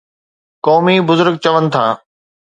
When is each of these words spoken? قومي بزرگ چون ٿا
قومي 0.65 0.95
بزرگ 1.09 1.33
چون 1.43 1.63
ٿا 1.73 1.85